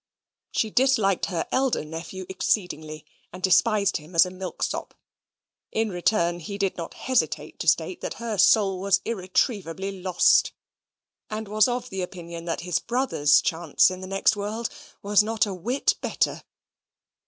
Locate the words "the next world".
14.01-14.69